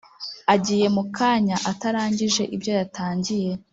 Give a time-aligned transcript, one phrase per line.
[0.53, 3.51] Agiye mukanya atarangije ibyo yatangiye